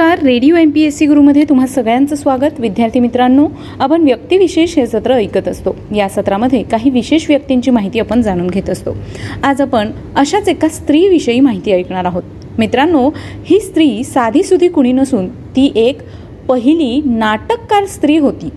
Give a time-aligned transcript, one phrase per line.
[0.00, 0.22] नमस्कार.
[0.22, 2.60] Radio M P S C गुरुमध्ये तुम्हा सगळ्यांचं स्वागत.
[2.60, 3.48] विद्यार्थी मित्रांनो
[3.80, 5.76] आपण व्यक्तिविशेष हे सत्र ऐकत असतो.
[5.96, 8.96] या सत्रामध्ये काही विशेष व्यक्तींची माहिती आपण जाणून घेत असतो.
[9.42, 12.22] आज आपण अशाच एका स्त्रीविषयी माहिती ऐकणार आहोत.
[12.58, 13.10] मित्रांनो
[13.44, 15.98] ही स्त्री साधीसुधी कुणी नसून ती एक
[16.48, 18.48] पहिली नाटककार स्त्री होती.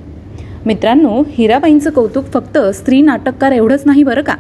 [0.66, 4.34] मित्रांनो हिराबाईंचं कौतुक फक्त स्त्री नाटककार एवढंच नाही बरं का?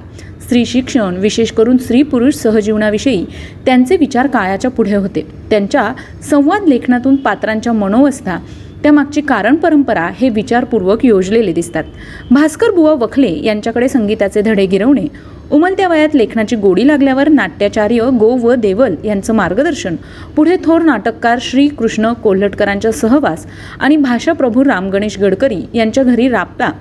[0.44, 3.24] स्त्री शिक्षण विशेष करून स्त्री पुरुष सहजीवनाविषयी
[3.66, 5.26] त्यांचे विचार काळाच्या पुढे होते.
[5.50, 5.92] त्यांच्या
[6.30, 8.38] संवाद लेखनातून पात्रांच्या मनोवस्था
[8.84, 11.84] त्यामागची कारण परंपरा हे विचारपूर्वक योजलेले दिसतात.
[12.32, 15.08] भास्कर बुवा वखले यांच्याकडे संगीताचे धडे गिरवणे
[15.52, 19.96] उमलत्या वयात लेखनाची गोडी लागल्यावर नाट्याचार्य गो व देवल यांचं मार्गदर्शन
[20.36, 23.46] पुढे थोर नाटककार श्री कृष्ण कोल्हटकरांचा सहवास
[23.80, 26.72] आणि भाषाप्रभू राम गणेश गडकरी यांच्या घरी राबता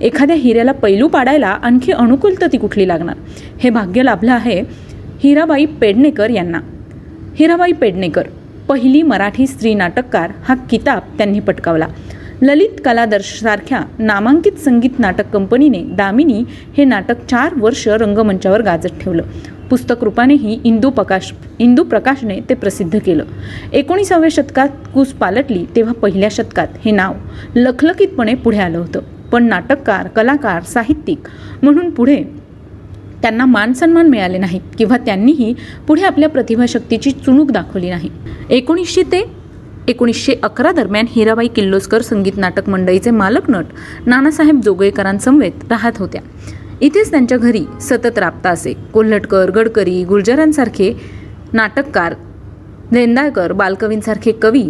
[0.00, 3.16] एखाद्या हिऱ्याला पैलू पाडायला आणखी अनुकूलता ती कुठली लागणार?
[3.58, 4.62] हे भाग्य लाभलं आहे
[5.24, 6.60] हिराबाई पेडणेकर यांना.
[7.34, 8.26] हिराबाई पेडणेकर
[8.68, 11.86] पहिली मराठी स्त्री नाटककार हा किताब त्यांनी पटकावला.
[12.42, 19.22] ललित कलादर्शसारख्या नामांकित संगीत नाटक कंपनीने दामिनी हे नाटक चार वर्ष रंगमंचावर गाजत ठेवलं.
[19.70, 23.24] पुस्तक रूपानेही इंदू प्रकाश इंदू प्रकाशने ते प्रसिद्ध केलं.
[23.72, 27.12] एकोणीसाव्या शतकात कूस पालटली तेव्हा पहिल्या शतकात हे नाव
[27.56, 29.00] लखलखीतपणे पुढे आलं होतं.
[29.32, 31.28] पण नाटककार कलाकार साहित्यिक
[31.62, 32.22] म्हणून पुढे
[33.22, 35.54] त्यांना मानसन्मान मिळाले नाहीत किंवा त्यांनीही
[35.88, 38.10] पुढे आपल्या प्रतिभाशक्तीची चुणूक दाखवली नाही.
[38.50, 39.24] एकोणीसशे ते
[39.88, 43.64] एकोणीसशे अकरा दरम्यान हिराबाई किल्लोस्कर संगीत नाटक मंडळीचे मालक नट
[44.06, 46.20] नानासाहेब जोगळेकरांसमवेत राहत होत्या.
[46.80, 48.72] इथेच त्यांच्या घरी सतत राबता असे.
[48.92, 50.92] कोल्हटकर गडकरी गुर्जरांसारखे
[51.52, 52.14] नाटककार
[52.92, 54.64] लेंदाळकर बालकवींसारखे कवी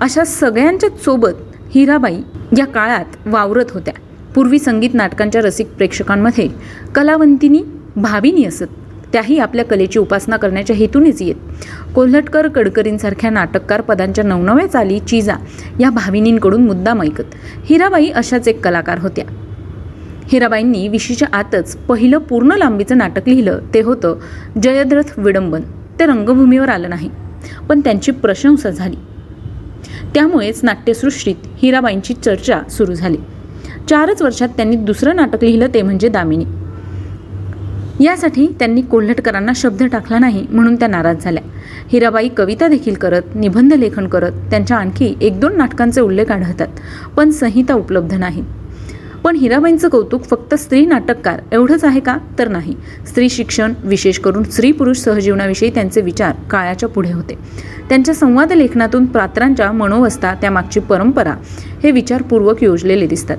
[0.00, 2.16] अशा सगळ्यांच्या सोबत हिराबाई
[2.58, 3.94] या काळात वावरत होत्या.
[4.34, 6.48] पूर्वी संगीत नाटकांच्या रसिक प्रेक्षकांमध्ये
[6.94, 7.62] कलावंतिनी
[7.96, 8.64] भाविनी असत.
[9.12, 11.34] त्याही आपल्या कलेची उपासना करण्याच्या हेतूनेच येत.
[11.94, 15.34] कोल्हटकर कडकरींसारख्या नाटककार पदांच्या नवनव्या चाली चिजा
[15.80, 19.24] या भाविनींकडून मुद्दाम ऐकत हिराबाई अशाच एक कलाकार होत्या.
[20.28, 23.58] हिराबाईंनी विशीच्या आतच पहिलं पूर्ण लांबीचं नाटक लिहिलं.
[23.74, 24.16] ते होतं
[24.62, 25.60] जयद्रथ विडंबन.
[25.98, 27.10] ते रंगभूमीवर आलं नाही.
[27.68, 28.96] पण त्यांची प्रशंसा झाली.
[30.14, 33.16] त्यामुळेच नाट्यसृष्टीत हिराबाईंची चर्चा सुरू झाली.
[33.90, 36.44] चारच वर्षात त्यांनी दुसरं नाटक लिहिलं ते म्हणजे दामिनी.
[38.04, 41.42] यासाठी त्यांनी कोल्हटकरांना शब्द टाकला नाही म्हणून त्या नाराज झाल्या.
[41.92, 46.68] हिराबाई कविता देखील करत निबंध लेखन करत त्यांच्या आणखी एक दोन नाटकांचे उल्लेख आढळतात
[47.16, 48.42] पण संहिता उपलब्ध नाही.
[49.26, 52.16] पण हिराबाईंचं कौतुक फक्त स्त्री नाटककार एवढंच आहे का?
[52.38, 52.74] तर नाही.
[53.06, 57.38] स्त्री शिक्षण विशेष करून स्त्री पुरुष सहजीवनाविषयी त्यांचे विचार काळाच्या पुढे होते.
[57.88, 61.34] त्यांच्या संवाद लेखनातून पात्रांच्या मनोवस्था त्यामागची परंपरा
[61.82, 63.36] हे विचारपूर्वक योजलेले दिसतात.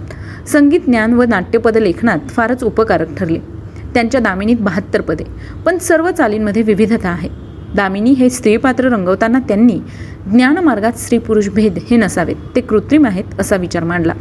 [0.47, 3.39] संगीत ज्ञान व नाट्यपद लेखनात फारच उपकारक ठरले.
[3.93, 5.23] त्यांच्या दामिनीत बहात्तर पदे.
[5.65, 7.46] पण सर्व चालींमध्ये विविधता आहे.
[7.75, 9.79] दामिनी हे स्त्रीपात्र रंगवताना त्यांनी
[10.31, 12.35] ज्ञानमार्गात स्त्री पुरुष भेद हे नसावेत.
[12.55, 14.13] ते कृत्रिम आहेत असा विचार मांडला.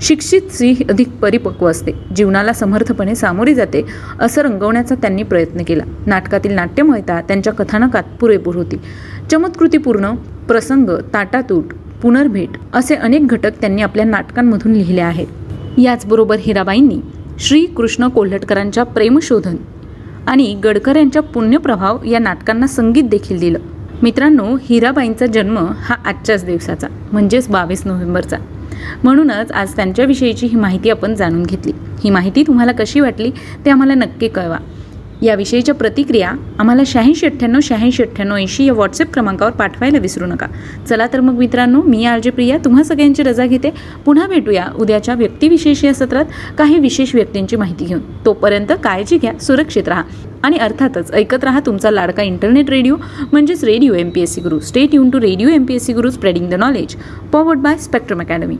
[0.00, 1.92] शिक्षित स्त्री अधिक परिपक्व असते.
[2.16, 3.84] जीवनाला समर्थपणे सामोरी जाते
[4.20, 5.82] असं रंगवण्याचा त्यांनी प्रयत्न केला.
[6.06, 8.76] नाटकातील नाट्यमयता त्यांच्या कथानकात पुरेपूर होती.
[9.30, 10.10] चमत्कृतीपूर्ण
[10.48, 11.64] प्रसंग ताटातूट
[12.02, 15.26] पुनर्भेट असे अनेक घटक त्यांनी आपल्या नाटकांमधून लिहिले आहेत.
[15.78, 17.00] याचबरोबर हिराबाईंनी
[17.38, 19.56] श्री कृष्ण कोल्हटकरांच्या प्रेमशोधन
[20.26, 23.58] आणि गडकर यांच्या पुण्यप्रभाव या नाटकांना संगीत देखील दिलं.
[24.02, 28.36] मित्रांनो हिराबाईंचा जन्म हा आजच्याच दिवसाचा म्हणजेच बावीस नोव्हेंबरचा.
[29.04, 31.72] म्हणूनच आज त्यांच्याविषयीची ही माहिती आपण जाणून घेतली.
[32.04, 33.30] ही माहिती तुम्हाला कशी वाटली
[33.64, 34.58] ते आम्हाला नक्की कळवा.
[35.24, 40.46] याविषयीच्या प्रतिक्रिया आम्हाला शहाऐंशी अठ्ठ्याण्णव शहाऐंशी अठ्ठ्याण्णव ऐंशी या व्हॉट्सअप क्रमांकावर पाठवायला विसरू नका.
[40.88, 43.70] चला तर मग मित्रांनो मी आरजे प्रिया तुम्हा सगळ्यांची रजा घेते.
[44.04, 46.24] पुन्हा भेटूया उद्याच्या व्यक्तिविशेष या सत्रात
[46.58, 48.00] काही विशेष व्यक्तींची माहिती घेऊन.
[48.24, 50.02] तोपर्यंत काळजी घ्या सुरक्षित राहा
[50.42, 52.96] आणि अर्थातच ऐकत राहा तुमचा लाडका इंटरनेट रेडिओ
[53.32, 55.92] म्हणजेच radio M P S C Guru stay युन to radio M P S C
[55.92, 56.96] Guru spreading the knowledge
[57.32, 58.56] powered by spectrum academy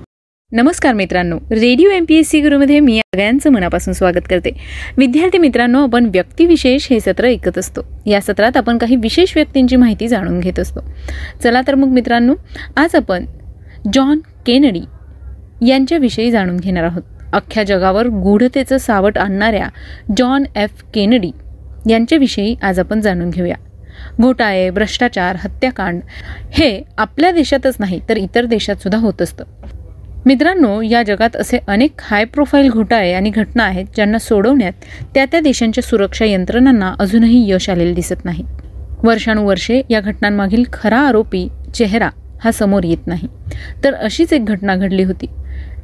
[0.55, 1.37] नमस्कार मित्रांनो.
[1.37, 4.51] Radio M P S C गुरुमध्ये मी सगळ्यांचं मनापासून स्वागत करते.
[4.97, 7.81] विद्यार्थी मित्रांनो आपण व्यक्तिविशेष हे सत्र ऐकत असतो.
[8.07, 10.81] या सत्रात आपण काही विशेष व्यक्तींची माहिती जाणून घेत असतो.
[11.43, 12.35] चला तर मग मित्रांनो
[12.77, 13.27] आज आपण
[13.93, 14.81] जॉन केनडी
[15.67, 17.03] यांच्याविषयी जाणून घेणार आहोत.
[17.33, 19.69] अख्ख्या जगावर गूढतेचं सावट आणणाऱ्या
[20.17, 21.31] जॉन एफ केनडी
[21.89, 23.57] यांच्याविषयी आज आपण जाणून घेऊया.
[24.21, 26.01] घोटाळे भ्रष्टाचार हत्याकांड
[26.53, 29.45] हे आपल्या देशातच नाही तर इतर देशात सुद्धा होत असतं.
[30.27, 34.73] मित्रांनो या जगात असे अनेक हाय प्रोफाईल घोटाळे आणि घटना आहेत ज्यांना सोडवण्यात
[35.15, 38.45] त्या त्या देशांच्या सुरक्षा यंत्रणांना अजूनही यश आलेले दिसत नाही.
[39.03, 42.11] वर्षानुवर्षे या घटनांमागील खरा आरोपी चेहरा
[42.45, 43.29] हा समोर येत नाही.
[43.85, 45.27] तर अशीच एक घटना घडली होती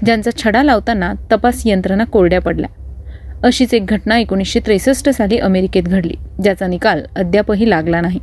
[0.04, 2.70] ज्यांचा छडा लावताना तपास यंत्रणा कोरड्या पडल्या.
[3.42, 8.20] अशीच एक घटना एकोणीसशे त्रेसष्ट साली अमेरिकेत घडली ज्याचा निकाल अद्यापही लागला नाही.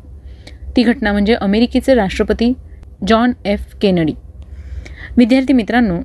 [0.75, 2.53] ती घटना म्हणजे अमेरिकेचे राष्ट्रपती
[3.07, 3.75] जॉन एफ.
[3.81, 4.13] केनडी.
[5.17, 5.95] विद्यार्थी मित्रांनो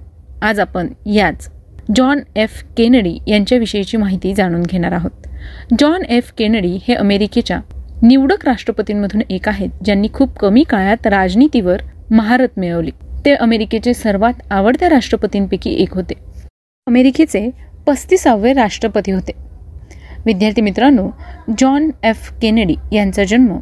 [0.43, 1.51] आज आपण याच
[1.97, 5.11] जॉन एफ केनडी यांच्याविषयीची माहिती जाणून घेणार आहोत.
[5.79, 7.59] जॉन एफ केनडी हे अमेरिकेच्या
[8.03, 12.91] निवडक राष्ट्रपतींमधून एक आहेत ज्यांनी खूप कमी काळात राजनीतीवर महारत मिळवली.
[13.25, 16.15] ते अमेरिकेचे सर्वात आवडत्या राष्ट्रपतींपैकी एक होते.
[16.87, 17.51] अमेरिकेचे
[17.87, 19.33] पस्तीसावे राष्ट्रपती होते.
[20.27, 21.11] विद्यार्थी मित्रांनो
[21.59, 23.59] जॉन एफ केनेडी यांचा जन्म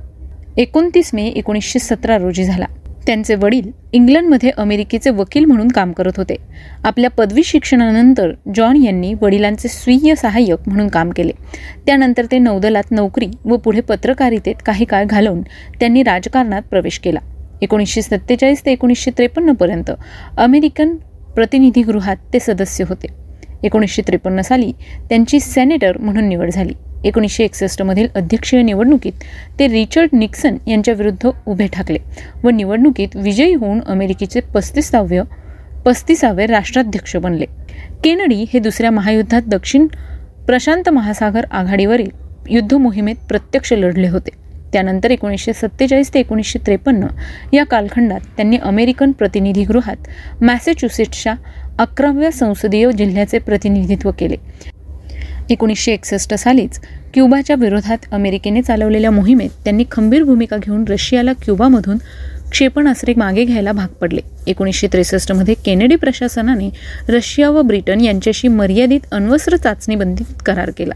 [0.57, 2.67] एकोणतीस मे एकोणीसशे सतरा रोजी झाला.
[3.07, 6.37] त्यांचे वडील इंग्लंडमध्ये अमेरिकेचे वकील म्हणून काम करत होते.
[6.85, 11.33] आपल्या पदवी शिक्षणानंतर जॉन यांनी वडिलांचे स्वीय सहाय्यक म्हणून काम केले.
[11.87, 15.43] त्यानंतर ते नौदलात नोकरी व पुढे पत्रकारितेत काही काळ घालवून
[15.81, 17.19] त्यांनी राजकारणात प्रवेश केला.
[17.63, 19.91] एकोणीसशे सत्तेचाळीस ते एकोणीसशे त्रेपन्नपर्यंत
[20.37, 20.97] अमेरिकन
[21.35, 23.07] प्रतिनिधीगृहात ते सदस्य होते.
[23.63, 24.73] एकोणीसशे त्रेपन्न साली
[25.09, 26.73] त्यांची सेनेटर म्हणून निवड झाली.
[27.05, 29.25] एकोणीसशे एकसष्टमधील अध्यक्षीय निवडणुकीत
[29.59, 31.99] ते रिचर्ड निक्सन यांच्याविरुद्ध उभे ठाकले
[32.45, 35.23] व निवडणुकीत विजयी होऊन अमेरिकेचे पस्तीसाव्य
[35.85, 37.47] पस्तीसावे राष्ट्राध्यक्ष बनले.
[38.05, 39.87] केनडी हे दुसऱ्या महायुद्धात दक्षिण
[40.47, 42.11] प्रशांत महासागर आघाडीवरील
[42.51, 44.31] युद्ध मोहिमेत प्रत्यक्ष लढले होते.
[44.73, 47.07] त्यानंतर एकोणीसशे सत्तेचाळीस ते एकोणीसशे त्रेपन्न
[47.53, 51.35] या कालखंडात त्यांनी अमेरिकन प्रतिनिधीगृहात मॅसेच्युसेट्सच्या
[51.79, 54.37] अकराव्या संसदीय जिल्ह्याचे प्रतिनिधित्व केले.
[55.51, 56.81] एकोणीसशे एकसष्ट सालीच
[57.15, 61.99] क्युबाच्या विरोधात अमेरिकेने चालवलेल्या मोहिमेत त्यांनी खंबीर भूमिका घेऊन रशियाला क्युबामधून
[62.51, 64.21] क्षेपणास्त्रे मागे घ्यायला भाग पडले.
[64.47, 66.71] एकोणीसशे त्रेसष्टमध्ये केनेडी प्रशासनाने
[67.09, 70.95] रशिया व ब्रिटन यांच्याशी मर्यादित अण्वस्त्र चाचणीबंदीत करार केला.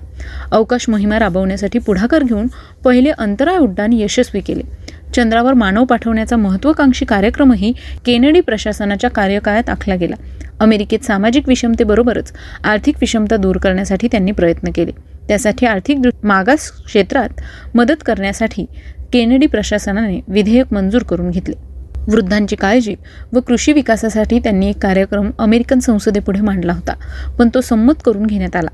[0.50, 2.46] अवकाश मोहिमा राबवण्यासाठी पुढाकार घेऊन
[2.84, 4.83] पहिले अंतराळ उड्डाण यशस्वी केले.
[5.14, 7.72] चंद्रावर मानव पाठवण्याचा महत्वाकांक्षी कार्यक्रमही
[8.06, 10.14] केनेडी प्रशासनाच्या कार्यकाळात आखला गेला.
[10.60, 12.32] अमेरिकेत सामाजिक विषमतेबरोबरच
[12.64, 14.90] आर्थिक विषमता दूर करण्यासाठी त्यांनी प्रयत्न केले.
[15.28, 17.28] त्यासाठी आर्थिक मागास क्षेत्रात
[17.74, 18.64] मदत करण्यासाठी
[19.12, 21.54] केनेडी प्रशासनाने विधेयक मंजूर करून घेतले.
[22.08, 22.94] वृद्धांची काळजी
[23.32, 26.92] व कृषी विकासासाठी त्यांनी एक कार्यक्रम अमेरिकन संसदेपुढे मांडला होता.
[27.38, 28.70] पण तो संमत करून घेण्यात आला.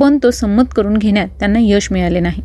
[0.00, 2.42] पण तो संमत करून घेण्यात त्यांना यश मिळाले नाही.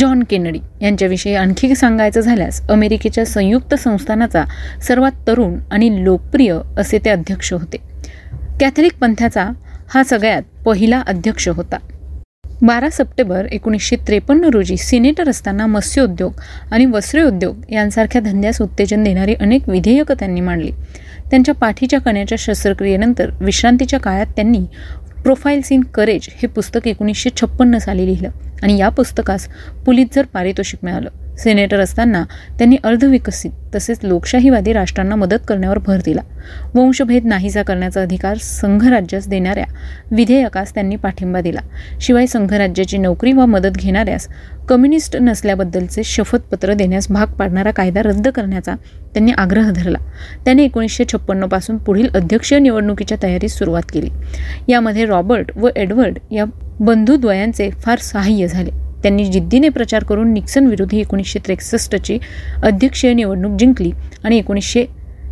[0.00, 4.44] जॉन केनडी यांच्याविषयी आणखी सांगायचं झाल्यास अमेरिकेच्या संयुक्त संस्थानाचा
[4.82, 7.76] सर्वात तरुण आणि लोकप्रिय असे ते अध्यक्ष होते.
[8.60, 9.48] कॅथलिक पंथाचा
[9.88, 11.76] हा सगळ्यात पहिला अध्यक्ष होता.
[12.62, 16.32] बारा सप्टेंबर एकोणीसशे त्रेपन्न रोजी सिनेटर असताना मत्स्योद्योग
[16.70, 20.70] आणि वस्त्रोद्योग यांसारख्या धंद्यास उत्तेजन देणारी अनेक विधेयकं त्यांनी मांडली.
[21.30, 24.64] त्यांच्या पाठीच्या कण्याच्या शस्त्रक्रियेनंतर विश्रांतीच्या काळात त्यांनी
[25.26, 28.30] प्रोफाईल्स इन करेज हे पुस्तक एकोणीसशे छप्पन्न साली लिहिलं.
[28.62, 29.48] आणि या पुस्तकास
[29.86, 31.08] पुलितझर पारितोषिक मिळालं.
[31.38, 32.24] सेनेटर असताना
[32.58, 36.20] त्यांनी अर्धविकसित तसेच लोकशाहीवादी राष्ट्रांना मदत करण्यावर भर दिला.
[36.74, 39.64] वंशभेद नाहीसा करण्याचा अधिकार संघराज्यास देणाऱ्या
[40.10, 41.60] विधेयकास त्यांनी पाठिंबा दिला.
[42.00, 44.28] शिवाय संघराज्याची नोकरी वा मदत घेणाऱ्यास
[44.68, 48.74] कम्युनिस्ट नसल्याबद्दलचे शपथपत्र देण्यास भाग पाडणारा कायदा रद्द करण्याचा
[49.14, 49.98] त्यांनी आग्रह धरला.
[50.44, 54.10] त्याने एकोणीसशे छप्पन्नपासून पुढील अध्यक्षीय निवडणुकीच्या तयारीस सुरुवात केली.
[54.68, 56.44] यामध्ये रॉबर्ट व एडवर्ड या
[56.80, 58.85] बंधुद्वयांचे फार सहाय्य झाले.
[59.06, 62.18] त्यांनी जिद्दीने प्रचार करून निक्सन विरोधी एकोणीसशे त्रेसष्टची
[62.62, 63.90] अध्यक्षीय निवडणूक जिंकली
[64.24, 64.84] आणि एकोणीसशे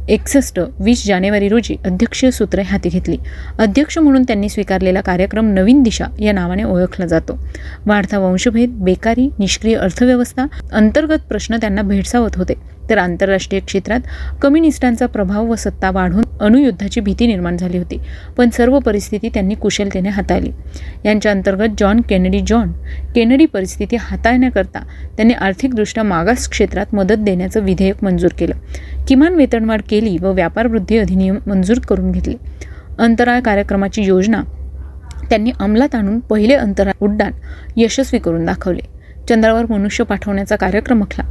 [0.08, 3.16] एकसष्ट वीस जानेवारी रोजी अध्यक्षीय सूत्रे हाती घेतली.
[3.58, 7.38] अध्यक्ष म्हणून त्यांनी स्वीकारलेला कार्यक्रम नवीन दिशा या नावाने ओळखला जातो.
[7.86, 12.54] वाढता वंशभेद बेकारी निष्क्रिय अर्थव्यवस्था अंतर्गत प्रश्न त्यांना भेडसावत होते.
[12.90, 14.00] तर आंतरराष्ट्रीय क्षेत्रात
[14.42, 18.00] कम्युनिस्टांचा प्रभाव व सत्ता वाढून अणुयुद्धाची भीती निर्माण झाली होती.
[18.36, 20.50] पण सर्व परिस्थिती त्यांनी कुशलतेने हाताळली.
[21.04, 22.72] यांच्या अंतर्गत जॉन केनेडी जॉन
[23.14, 24.80] केनेडी परिस्थिती हाताळण्याकरता
[25.16, 28.54] त्यांनी आर्थिकदृष्ट्या मागास क्षेत्रात मदत देण्याचं विधेयक मंजूर केलं.
[29.08, 32.34] किमान वेतनवाढ केली व व्यापार वृद्धी अधिनियम मंजूर करून घेतले.
[32.98, 34.42] अंतराळ कार्यक्रमाची योजना
[35.30, 37.32] त्यांनी अंमलात आणून पहिले अंतराळ उड्डाण
[37.76, 38.80] यशस्वी करून दाखवले.
[39.28, 41.24] चंद्रावर मनुष्य पाठवण्याचा कार्यक्रम आखला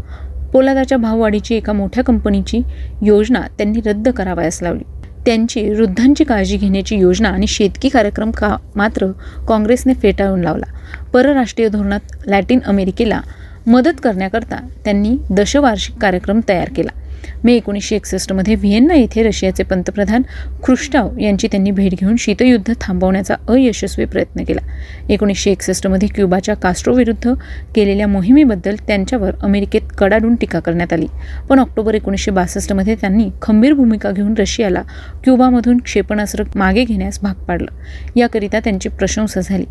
[0.53, 2.62] पोलादाच्या भाववाढीची एका मोठ्या कंपनीची
[3.01, 4.83] योजना त्यांनी रद्द करावयास लावली.
[5.25, 9.07] त्यांची वृद्धांची काळजी घेण्याची योजना आणि शेतकी कार्यक्रम का मात्र
[9.48, 10.65] काँग्रेसने फेटाळून लावला.
[11.13, 13.22] परराष्ट्रीय धोरणात लॅटिन अमेरिकेला
[13.67, 14.55] मदत करण्याकरता
[14.86, 17.00] त्यांनी दशवार्षिक कार्यक्रम तयार केला.
[17.43, 20.21] मे एकोणीसशे एकसष्टमध्ये व्हिएन्ना येथे रशियाचे पंतप्रधान
[20.63, 24.61] खृष्टाव यांची त्यांनी भेट घेऊन शीतयुद्ध थांबवण्याचा अयशस्वी प्रयत्न केला.
[25.09, 27.33] एकोणीसशे एकसष्टमध्ये क्युबाच्या कास्ट्रोविरुद्ध
[27.75, 31.07] केलेल्या मोहिमेबद्दल त्यांच्यावर अमेरिकेत कडाडून टीका करण्यात आली.
[31.49, 34.81] पण ऑक्टोबर एकोणीसशे बासष्टमध्ये त्यांनी खंबीर भूमिका घेऊन रशियाला
[35.23, 37.71] क्युबामधून क्षेपणास्त्र मागे घेण्यास भाग पाडलं.
[38.15, 39.65] याकरिता त्यांची प्रशंसा झाली.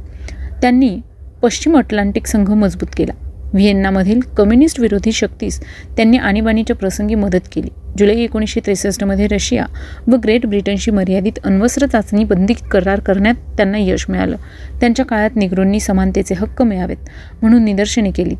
[0.60, 1.00] त्यांनी
[1.42, 3.31] पश्चिम अटलांटिक संघ मजबूत केला.
[3.52, 5.60] व्हिएन्नामधील कम्युनिस्ट विरोधी शक्तीस
[5.96, 7.68] त्यांनी आणीबाणीच्या प्रसंगी मदत केली.
[7.98, 9.64] जुलै एकोणीसशे त्रेसष्टमध्ये रशिया
[10.06, 14.36] व ग्रेट ब्रिटनशी मर्यादित अण्वस्त्र चाचणी बंदी करार करण्यात त्यांना यश मिळालं.
[14.80, 16.96] त्यांच्या काळात निग्रोंनी समानतेचे हक्क मिळावेत
[17.42, 18.34] म्हणून निदर्शने केली.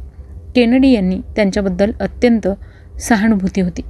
[0.56, 2.48] केनडी यांनी त्यांच्याबद्दल अत्यंत
[3.00, 3.82] सहानुभूती होती.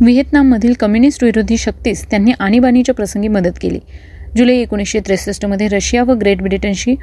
[0.00, 3.78] व्हिएतनाममधील कम्युनिस्ट विरोधी शक्तीस त्यांनी आणीबाणीच्या प्रसंगी मदत केली.
[4.36, 6.94] जुलै एकोणीसशे त्रेसष्टमध्ये रशिया व ग्रेट ब्रिटनशी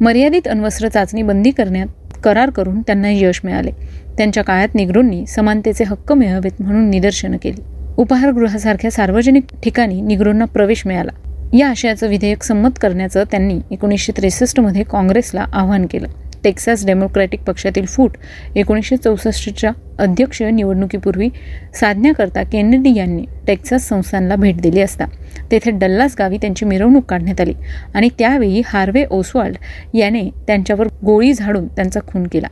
[0.00, 1.86] मर्यादित अण्वस्त्र चाचणी बंदी करण्यात
[2.24, 3.70] करार करून त्यांना यश मिळाले.
[4.16, 7.62] त्यांच्या काळात निग्रोंनी समानतेचे हक्क मिळावेत म्हणून निदर्शनं केली.
[7.96, 11.10] उपहारगृहासारख्या सार्वजनिक ठिकाणी निग्रोंना प्रवेश मिळाला.
[11.56, 16.06] या आशयाचं विधेयक संमत करण्याचं त्यांनी एकोणीसशे त्रेसष्टमध्ये काँग्रेसला आवाहन केलं.
[16.44, 18.16] टेक्सास डेमोक्रॅटिक पक्षातील फूट
[18.56, 21.28] एकोणीसशे चौसष्टच्या अध्यक्षीय निवडणुकीपूर्वी
[21.74, 25.04] साधण्याकरता केनेडी यांनी टेक्सास संस्थांना भेट दिली असता.
[25.50, 27.52] तेथे डल्लास गावी त्यांची मिरवणूक काढण्यात आली
[27.94, 29.56] आणि त्यावेळी हार्वे ओसवाल्ड
[29.96, 32.46] याने त्यांच्यावर गोळी झाडून त्यांचा खून केला.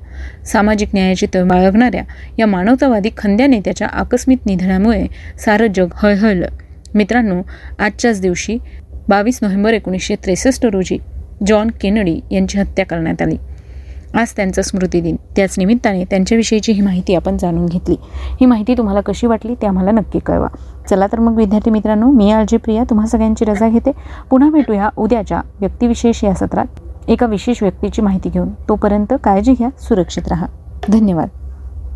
[0.45, 2.03] सामाजिक न्यायाची तळ बाळगणाऱ्या
[2.39, 5.07] या मानवतावादी खंद्या नेत्याच्या आकस्मिक निधनामुळे
[5.39, 6.47] सारं जग हळहळलं.
[6.95, 7.43] मित्रांनो
[7.79, 8.59] आजच्याच दिवशी
[9.09, 10.99] बावीस नोव्हेंबर एकोणीसशे त्रेसष्ट रोजी
[11.47, 13.37] जॉन केनडी यांची हत्या करण्यात आली.
[14.17, 17.97] आज त्यांचा स्मृतिदिन त्याच निमित्ताने त्यांच्याविषयीची ही माहिती आपण जाणून घेतली.
[18.41, 20.47] ही माहिती तुम्हाला कशी वाटली ते आम्हाला नक्की कळवा.
[20.91, 23.93] चला तर मग विद्यार्थी मित्रांनो मी आरजी प्रिया तुम्हा सगळ्यांची रजा घेते.
[24.31, 26.67] पुन्हा भेटूया उद्याच्या व्यक्तिविशेष या सत्रात.
[27.09, 30.47] एका विशेष व्यक्तीची माहिती घेऊन तोपर्यंत काळजी घ्या सुरक्षित राहा.
[30.89, 31.29] धन्यवाद.